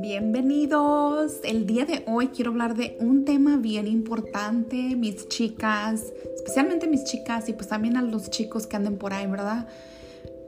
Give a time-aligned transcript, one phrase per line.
[0.00, 1.40] Bienvenidos.
[1.44, 7.04] El día de hoy quiero hablar de un tema bien importante, mis chicas, especialmente mis
[7.04, 9.68] chicas y pues también a los chicos que anden por ahí, ¿verdad?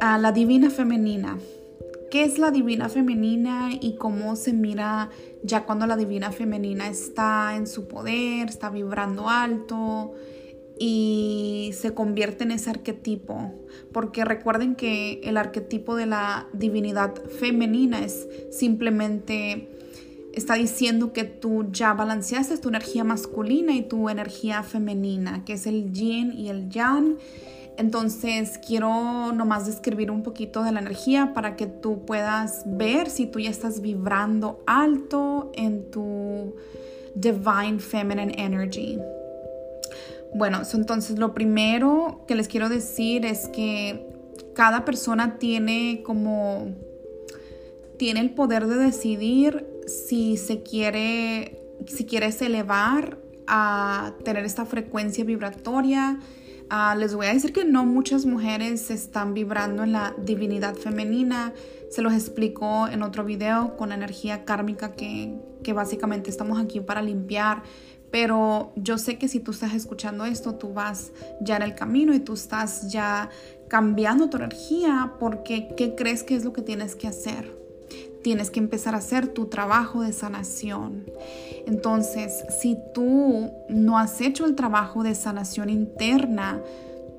[0.01, 1.39] A la divina femenina.
[2.11, 5.11] ¿Qué es la divina femenina y cómo se mira
[5.43, 10.15] ya cuando la divina femenina está en su poder, está vibrando alto
[10.79, 13.53] y se convierte en ese arquetipo?
[13.93, 19.71] Porque recuerden que el arquetipo de la divinidad femenina es simplemente
[20.33, 25.67] está diciendo que tú ya balanceaste tu energía masculina y tu energía femenina, que es
[25.67, 27.17] el yin y el yang
[27.77, 33.27] entonces quiero nomás describir un poquito de la energía para que tú puedas ver si
[33.27, 36.55] tú ya estás vibrando alto en tu
[37.15, 38.99] Divine Feminine Energy.
[40.37, 44.07] Bueno, entonces lo primero que les quiero decir es que
[44.55, 46.75] cada persona tiene como
[47.99, 55.25] tiene el poder de decidir si se quiere si quieres elevar a tener esta frecuencia
[55.25, 56.19] vibratoria
[56.69, 61.53] Ah, les voy a decir que no muchas mujeres están vibrando en la divinidad femenina.
[61.91, 67.03] Se los explico en otro video con energía kármica que, que básicamente estamos aquí para
[67.03, 67.63] limpiar.
[68.11, 72.15] Pero yo sé que si tú estás escuchando esto, tú vas ya en el camino
[72.15, 73.31] y tú estás ya
[73.69, 77.67] cambiando tu energía porque ¿qué crees que es lo que tienes que hacer?
[78.27, 81.05] tienes que empezar a hacer tu trabajo de sanación.
[81.65, 86.61] Entonces, si tú no has hecho el trabajo de sanación interna,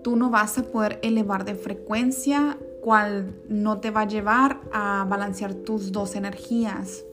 [0.04, 5.06] tú no vas a poder elevar de frecuencia, cual no te va a llevar a
[5.08, 7.06] balancear tus dos energías.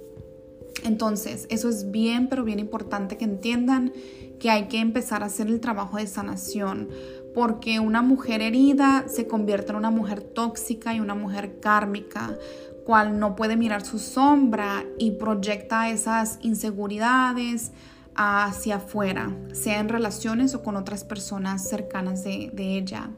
[0.84, 3.92] Entonces, eso es bien, pero bien importante que entiendan
[4.38, 6.90] que hay que empezar a hacer el trabajo de sanación,
[7.34, 12.38] porque una mujer herida se convierte en una mujer tóxica y una mujer kármica
[12.84, 17.72] cual no puede mirar su sombra y proyecta esas inseguridades
[18.14, 23.10] hacia afuera, sea en relaciones o con otras personas cercanas de, de ella.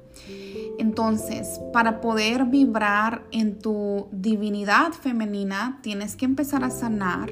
[0.78, 7.30] Entonces, para poder vibrar en tu divinidad femenina, tienes que empezar a sanar,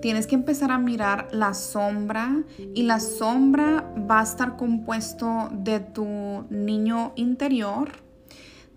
[0.00, 2.42] tienes que empezar a mirar la sombra
[2.74, 6.06] y la sombra va a estar compuesto de tu
[6.50, 7.90] niño interior,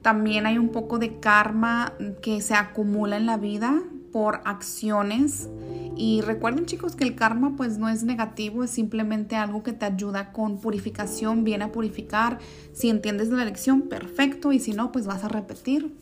[0.03, 3.81] también hay un poco de karma que se acumula en la vida
[4.12, 5.50] por acciones.
[5.95, 9.85] Y recuerden chicos que el karma pues no es negativo, es simplemente algo que te
[9.85, 12.39] ayuda con purificación, viene a purificar.
[12.73, 15.95] Si entiendes la lección, perfecto, y si no, pues vas a repetir.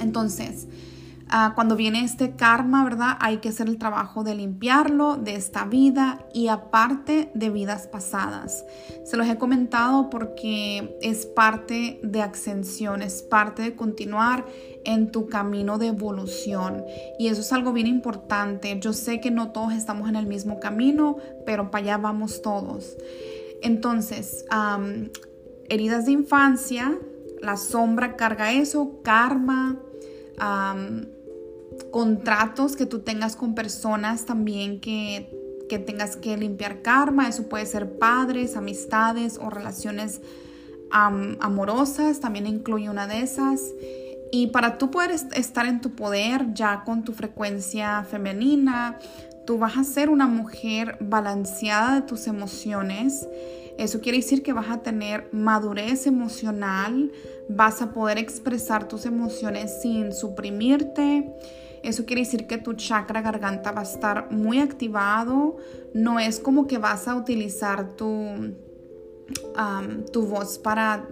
[0.00, 0.66] Entonces,
[1.34, 3.16] Ah, cuando viene este karma, ¿verdad?
[3.18, 8.66] Hay que hacer el trabajo de limpiarlo de esta vida y aparte de vidas pasadas.
[9.06, 14.44] Se los he comentado porque es parte de ascensión, es parte de continuar
[14.84, 16.84] en tu camino de evolución.
[17.18, 18.78] Y eso es algo bien importante.
[18.78, 21.16] Yo sé que no todos estamos en el mismo camino,
[21.46, 22.98] pero para allá vamos todos.
[23.62, 24.44] Entonces,
[25.70, 26.98] heridas de infancia,
[27.40, 29.78] la sombra carga eso, karma
[31.92, 35.28] contratos que tú tengas con personas también que,
[35.86, 37.28] tengas que limpiar karma.
[37.28, 40.20] Eso puede ser padres, amistades o relaciones
[40.90, 42.20] amorosas.
[42.20, 43.60] También incluye una de esas.
[44.32, 48.98] Y para tú poder estar en tu poder ya con tu frecuencia femenina,
[49.46, 53.26] tú vas a ser una mujer balanceada de tus emociones.
[53.78, 57.10] Eso quiere decir que vas a tener madurez emocional,
[57.48, 61.32] vas a poder expresar tus emociones sin suprimirte
[61.82, 65.56] eso quiere decir que tu chakra garganta va a estar muy activado.
[65.94, 68.54] No es como que vas a utilizar tu,
[70.12, 71.06] tu voz para...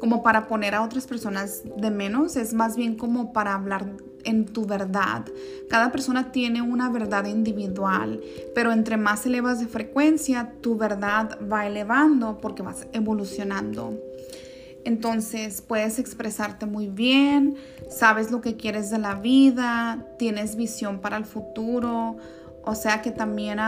[0.00, 3.84] como para poner a otras personas de menos, es más bien como para hablar
[4.24, 5.24] en tu verdad.
[5.68, 8.20] Cada persona tiene una verdad individual,
[8.54, 13.98] pero entre más elevas de frecuencia, tu verdad va elevando porque vas evolucionando.
[14.84, 17.56] Entonces puedes expresarte muy bien,
[17.90, 22.16] sabes lo que quieres de la vida, tienes visión para el futuro.
[22.64, 23.58] O sea que también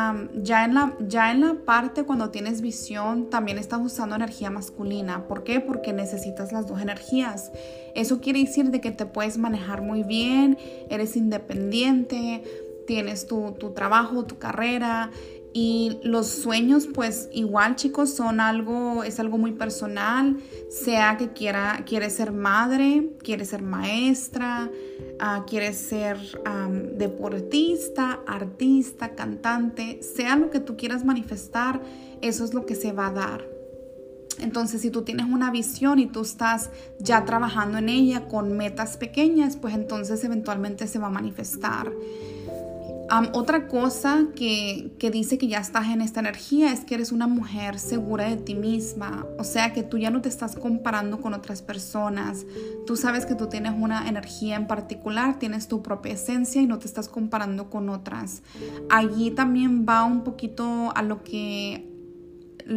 [0.43, 5.26] ya, en la, ya en la parte cuando tienes visión también estás usando energía masculina.
[5.26, 5.61] ¿Por qué?
[5.61, 7.50] Porque necesitas las dos energías.
[7.94, 10.58] Eso quiere decir de que te puedes manejar muy bien,
[10.90, 12.43] eres independiente,
[12.87, 15.11] tienes tu, tu trabajo, tu carrera,
[15.52, 20.37] y los sueños, pues igual chicos, son algo, es algo muy personal,
[20.69, 24.70] sea que quiera, quiere ser madre, quiere ser maestra,
[25.20, 26.19] uh, quiere ser
[26.94, 31.82] deportista, artista, cantante, sea lo que tú quieras manifestar,
[32.20, 33.61] eso es lo que se va a dar.
[34.38, 38.96] Entonces, si tú tienes una visión y tú estás ya trabajando en ella con metas
[38.96, 41.93] pequeñas, pues entonces eventualmente se va a manifestar.
[43.32, 47.26] Otra cosa que, que, dice que ya estás en esta energía es que eres una
[47.26, 51.34] mujer segura de ti misma, o sea que tú ya no te estás comparando con
[51.34, 52.46] otras personas,
[52.86, 56.78] tú sabes que tú tienes una energía en particular, tienes tu propia esencia y no
[56.78, 58.42] te estás comparando con otras.
[58.88, 61.88] Allí también va un poquito a lo que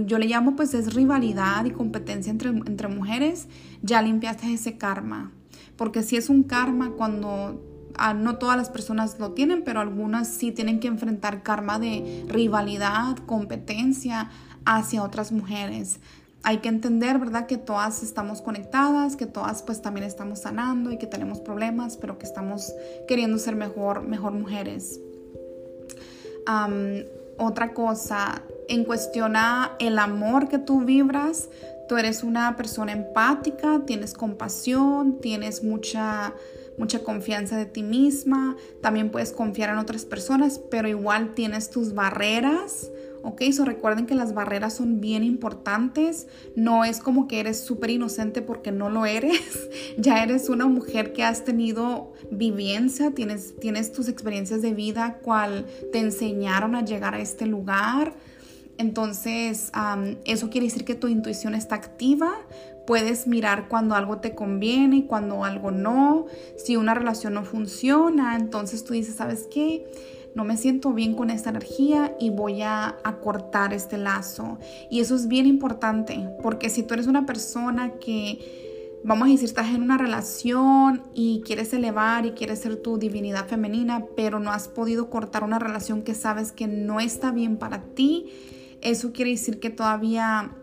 [0.06, 3.48] yo le llamo pues es rivalidad y competencia entre, entre mujeres,
[3.82, 5.32] ya limpiaste ese karma.
[5.76, 7.73] Porque si es un karma cuando
[8.16, 13.18] no todas las personas lo tienen, pero algunas sí tienen que enfrentar karma de rivalidad,
[13.26, 14.30] competencia
[14.66, 16.00] hacia otras mujeres.
[16.46, 17.48] Hay que entender, ¿verdad?
[17.48, 22.18] Que todas estamos conectadas, que todas pues también estamos sanando y que tenemos problemas, pero
[22.18, 22.74] que estamos
[23.08, 25.00] queriendo ser mejor, mejor mujeres.
[27.38, 31.50] otra cosa, en cuestión a el amor que tú vibras,
[31.88, 36.34] tú eres una persona empática, tienes compasión, tienes mucha
[36.78, 41.94] mucha confianza de ti misma, también puedes confiar en otras personas, pero igual tienes tus
[41.94, 42.92] barreras,
[43.24, 43.42] ¿ok?
[43.52, 48.42] So recuerden que las barreras son bien importantes, no es como que eres súper inocente
[48.42, 54.08] porque no lo eres, ya eres una mujer que has tenido vivencia, tienes, tienes tus
[54.10, 58.14] experiencias de vida, cual te enseñaron a llegar a este lugar.
[58.78, 59.72] Entonces,
[60.26, 62.34] eso quiere decir que tu intuición está activa.
[62.86, 66.26] Puedes mirar cuando algo te conviene y cuando algo no.
[66.58, 69.86] Si una relación no funciona, entonces tú dices, ¿sabes qué?
[70.36, 74.58] No me siento bien con esta energía y voy a, cortar este lazo.
[74.90, 79.46] Y eso es bien importante, porque si tú eres una persona que vamos a decir,
[79.46, 84.52] estás en una relación y quieres elevar y quieres ser tu divinidad femenina, pero no
[84.52, 88.30] has podido cortar una relación que sabes que no está bien para ti,
[88.82, 90.56] eso quiere decir que todavía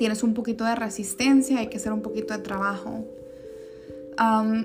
[0.00, 3.04] tienes un poquito de resistencia, hay que hacer un poquito de trabajo.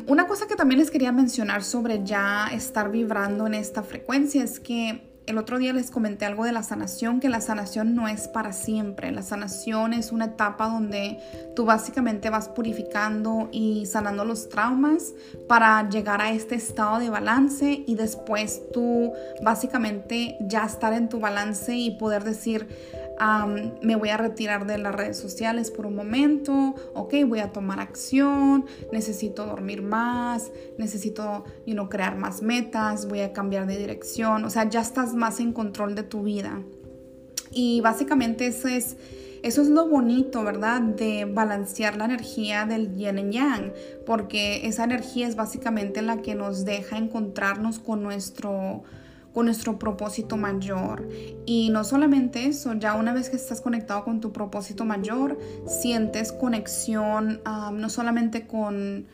[0.07, 4.61] una cosa que también les quería mencionar sobre ya estar vibrando en esta frecuencia es
[4.61, 8.27] que el otro día les comenté algo de la sanación, que la sanación no es
[8.29, 9.11] para siempre.
[9.11, 11.19] La sanación es una etapa donde
[11.55, 15.13] tú básicamente vas purificando y sanando los traumas
[15.49, 19.11] para llegar a este estado de balance y después tú
[19.41, 22.67] básicamente ya estar en tu balance y poder decir,
[23.81, 27.79] me voy a retirar de las redes sociales por un momento, ok, voy a tomar
[27.79, 34.49] acción, necesito dormir más, necesito you crear más metas, voy a cambiar de dirección, o
[34.49, 36.61] sea, ya estás más en control de tu vida.
[37.51, 38.97] Y básicamente eso es,
[39.43, 40.81] eso es lo bonito, ¿verdad?
[40.81, 43.71] De balancear la energía del yin y yang,
[44.05, 48.83] porque esa energía es básicamente la que nos deja encontrarnos con nuestro
[49.35, 51.09] con nuestro propósito mayor.
[51.45, 55.37] Y no solamente eso, ya una vez que estás conectado con tu propósito mayor,
[55.67, 57.41] sientes conexión
[57.73, 59.07] no solamente con,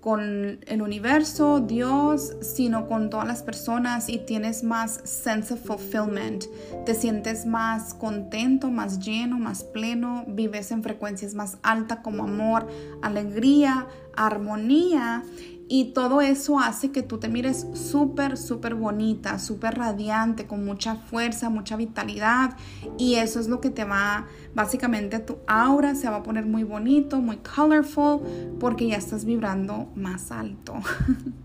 [0.00, 6.46] con el universo, Dios, sino con todas las personas y tienes más sense of fulfillment.
[6.86, 12.66] Te sientes más contento, más lleno, más pleno, vives en frecuencias más altas como amor,
[13.02, 13.86] alegría,
[14.16, 15.24] armonía
[15.70, 20.96] y todo eso hace que tú te mires súper, súper bonita, súper radiante, con mucha
[20.96, 22.56] fuerza, mucha vitalidad.
[22.96, 26.64] Y eso es lo que te va, básicamente tu aura se va a poner muy
[26.64, 28.20] bonito, muy colorful,
[28.58, 30.74] porque ya estás vibrando más alto.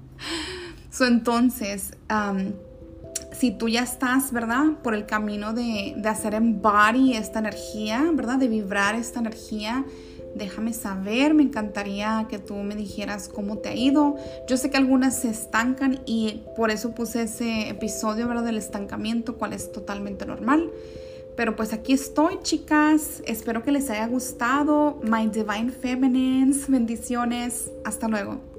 [0.89, 2.53] so, entonces, um,
[3.33, 4.77] si tú ya estás, ¿verdad?
[4.81, 8.37] Por el camino de, de hacer embody esta energía, ¿verdad?
[8.37, 9.83] De vibrar esta energía
[10.35, 14.17] déjame saber, me encantaría que tú me dijeras cómo te ha ido.
[14.47, 18.43] Yo sé que algunas se estancan y por eso puse ese episodio ¿verdad?
[18.43, 20.71] del estancamiento, cual es totalmente normal.
[21.35, 23.23] Pero pues aquí estoy, chicas.
[23.25, 24.99] Espero que les haya gustado.
[25.03, 26.69] My Divine Feminines.
[26.69, 27.71] Bendiciones.
[27.83, 28.52] Hasta luego.